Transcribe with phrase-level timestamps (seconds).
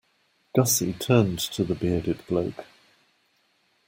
[0.55, 2.65] Gussie turned to the bearded bloke.